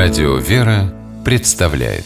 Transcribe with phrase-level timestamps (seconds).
[0.00, 2.04] Радио «Вера» представляет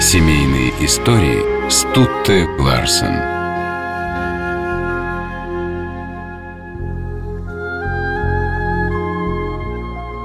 [0.00, 3.16] Семейные истории Стутте Ларсен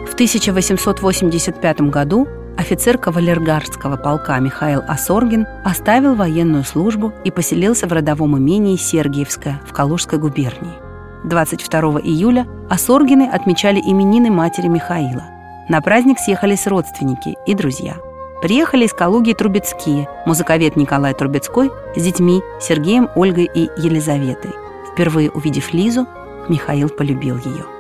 [0.06, 2.28] В 1885 году
[2.60, 9.74] офицер кавалергардского полка Михаил Осоргин оставил военную службу и поселился в родовом имении Сергиевское в
[9.74, 10.85] Калужской губернии.
[11.26, 15.24] 22 июля Осоргины отмечали именины матери Михаила.
[15.70, 17.96] На праздник съехались родственники и друзья.
[18.42, 24.52] Приехали из Калуги Трубецкие, музыковед Николай Трубецкой с детьми Сергеем, Ольгой и Елизаветой.
[24.92, 26.06] Впервые увидев Лизу,
[26.48, 27.75] Михаил полюбил ее.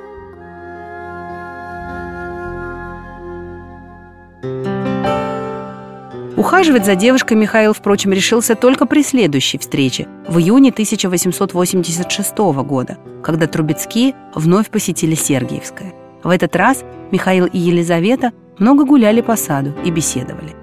[6.45, 13.47] Ухаживать за девушкой Михаил, впрочем, решился только при следующей встрече, в июне 1886 года, когда
[13.47, 15.95] Трубецкие вновь посетили Сергиевское.
[16.23, 20.55] В этот раз Михаил и Елизавета много гуляли по саду и беседовали.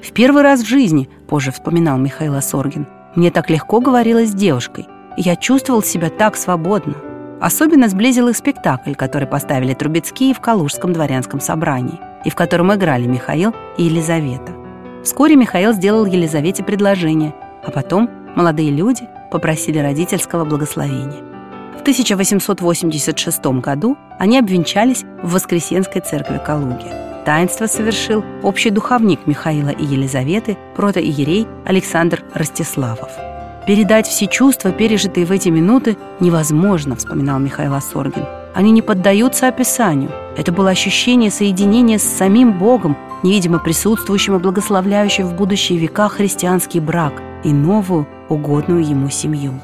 [0.00, 2.86] «В первый раз в жизни»,– позже вспоминал Михаил Осоргин,
[3.16, 4.86] «мне так легко говорилось с девушкой,
[5.16, 6.94] я чувствовал себя так свободно.
[7.40, 13.08] Особенно сблизил их спектакль, который поставили Трубецкие в Калужском дворянском собрании, и в котором играли
[13.08, 14.59] Михаил и Елизавета.
[15.02, 17.34] Вскоре Михаил сделал Елизавете предложение,
[17.64, 21.22] а потом молодые люди попросили родительского благословения.
[21.78, 26.92] В 1886 году они обвенчались в Воскресенской церкви Калуги.
[27.24, 33.10] Таинство совершил общий духовник Михаила и Елизаветы, протоиерей Александр Ростиславов.
[33.66, 38.24] «Передать все чувства, пережитые в эти минуты, невозможно»,— вспоминал Михаил Осоргин.
[38.54, 40.10] «Они не поддаются описанию.
[40.36, 46.80] Это было ощущение соединения с самим Богом, невидимо присутствующим и благословляющим в будущие века христианский
[46.80, 47.14] брак
[47.44, 49.60] и новую, угодную ему семью.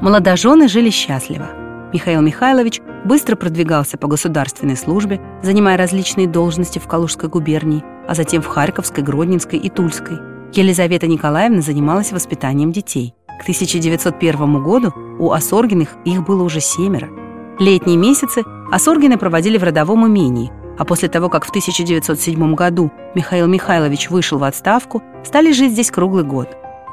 [0.00, 1.48] Молодожены жили счастливо.
[1.94, 8.42] Михаил Михайлович быстро продвигался по государственной службе, занимая различные должности в Калужской губернии, а затем
[8.42, 10.18] в Харьковской, Гродненской и Тульской.
[10.52, 13.14] Елизавета Николаевна занималась воспитанием детей.
[13.38, 17.08] К 1901 году у Осоргиных их было уже семеро–
[17.60, 23.46] Летние месяцы Осоргины проводили в родовом имении, а после того, как в 1907 году Михаил
[23.46, 26.48] Михайлович вышел в отставку, стали жить здесь круглый год.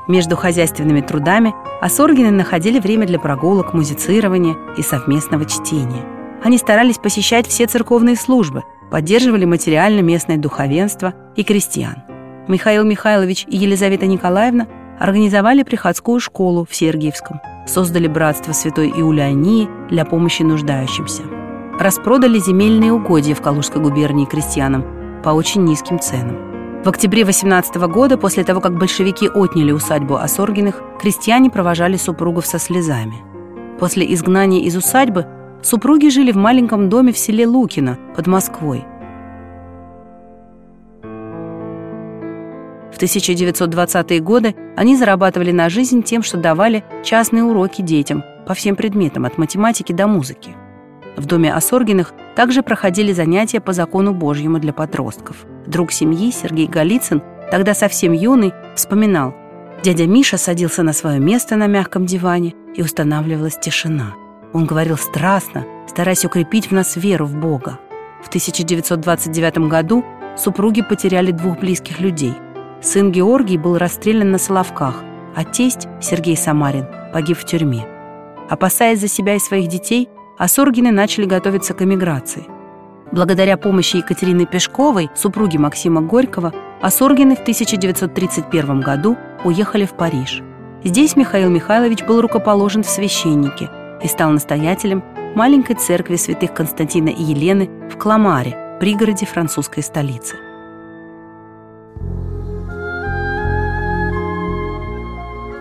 [0.08, 6.06] Между хозяйственными трудами Осоргины находили время для прогулок, музицирования и совместного чтения.
[6.44, 12.04] Они старались посещать все церковные службы, поддерживали материально местное духовенство и крестьян.
[12.48, 14.68] Михаил Михайлович и Елизавета Николаевна
[15.02, 21.24] организовали приходскую школу в Сергиевском– создали братство Святой Иулиании для помощи нуждающимся.
[21.80, 24.86] Распродали земельные угодья в Калужской губернии крестьянам
[25.24, 26.84] по очень низким ценам.
[26.84, 32.60] В октябре 18 года, после того, как большевики отняли усадьбу Осоргиных, крестьяне провожали супругов со
[32.60, 33.16] слезами.
[33.80, 35.26] После изгнания из усадьбы
[35.64, 38.86] супруги жили в маленьком доме в селе Лукино под Москвой.
[43.02, 48.76] В 1920-е годы они зарабатывали на жизнь тем, что давали частные уроки детям по всем
[48.76, 50.56] предметам, от математики до музыки.
[51.18, 55.48] В доме Осоргиных также проходили занятия по закону Божьему для подростков.
[55.66, 59.34] Друг семьи Сергей Голицын, тогда совсем юный, вспоминал,
[59.82, 64.14] дядя Миша садился на свое место на мягком диване, и устанавливалась тишина.
[64.54, 67.80] Он говорил страстно, стараясь укрепить в нас веру в Бога.
[68.24, 70.06] В 1929 году
[70.38, 72.36] супруги потеряли двух близких людей–
[72.82, 75.04] Сын Георгий был расстрелян на Соловках,
[75.36, 77.86] а тесть, Сергей Самарин, погиб в тюрьме.
[78.50, 80.10] Опасаясь за себя и своих детей,
[80.40, 82.48] Осоргины начали готовиться к эмиграции.
[83.12, 90.42] Благодаря помощи Екатерины Пешковой, супруги Максима Горького, Осоргины в 1931 году уехали в Париж.
[90.84, 93.70] Здесь Михаил Михайлович был рукоположен в священнике
[94.02, 95.04] и стал настоятелем
[95.36, 100.38] маленькой церкви святых Константина и Елены в Кламаре, пригороде французской столицы.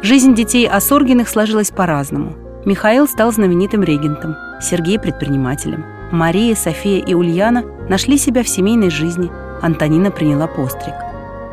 [0.03, 2.35] Жизнь детей Осоргиных сложилась по-разному.
[2.65, 5.85] Михаил стал знаменитым регентом, Сергей– предпринимателем.
[6.11, 9.31] Мария, София и Ульяна нашли себя в семейной жизни,
[9.61, 10.95] Антонина приняла постриг.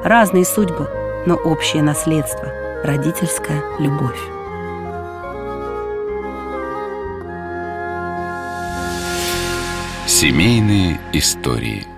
[0.04, 0.90] Разные судьбы,
[1.26, 2.48] но общее наследство–
[2.86, 4.20] родительская любовь.
[10.08, 11.86] Семейные истории–